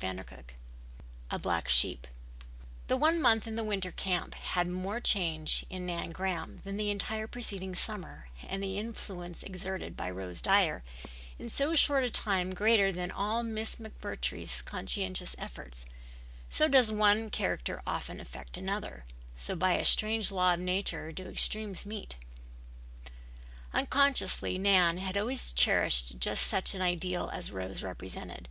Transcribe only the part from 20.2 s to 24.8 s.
law of nature do extremes meet. Unconsciously